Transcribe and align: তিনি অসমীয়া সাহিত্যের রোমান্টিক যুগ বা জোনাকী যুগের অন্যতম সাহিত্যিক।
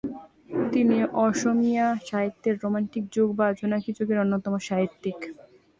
তিনি 0.73 0.95
অসমীয়া 1.19 1.87
সাহিত্যের 2.07 2.55
রোমান্টিক 2.63 3.03
যুগ 3.11 3.29
বা 3.35 3.47
জোনাকী 3.59 3.89
যুগের 3.97 4.17
অন্যতম 4.19 4.53
সাহিত্যিক। 4.67 5.17